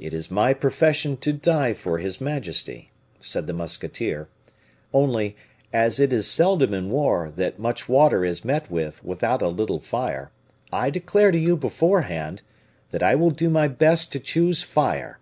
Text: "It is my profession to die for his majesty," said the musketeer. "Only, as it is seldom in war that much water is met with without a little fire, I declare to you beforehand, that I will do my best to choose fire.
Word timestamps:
"It 0.00 0.12
is 0.12 0.32
my 0.32 0.52
profession 0.52 1.16
to 1.18 1.32
die 1.32 1.74
for 1.74 1.98
his 1.98 2.20
majesty," 2.20 2.90
said 3.20 3.46
the 3.46 3.52
musketeer. 3.52 4.26
"Only, 4.92 5.36
as 5.72 6.00
it 6.00 6.12
is 6.12 6.28
seldom 6.28 6.74
in 6.74 6.90
war 6.90 7.30
that 7.36 7.56
much 7.60 7.88
water 7.88 8.24
is 8.24 8.44
met 8.44 8.68
with 8.68 9.04
without 9.04 9.40
a 9.40 9.46
little 9.46 9.78
fire, 9.78 10.32
I 10.72 10.90
declare 10.90 11.30
to 11.30 11.38
you 11.38 11.56
beforehand, 11.56 12.42
that 12.90 13.04
I 13.04 13.14
will 13.14 13.30
do 13.30 13.48
my 13.48 13.68
best 13.68 14.10
to 14.10 14.18
choose 14.18 14.64
fire. 14.64 15.20